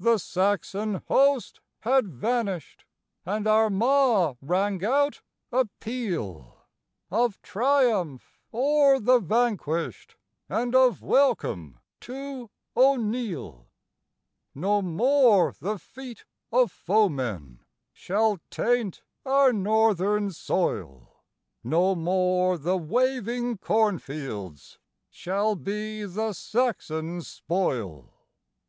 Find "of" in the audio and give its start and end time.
7.12-7.40, 10.74-11.00, 16.50-16.72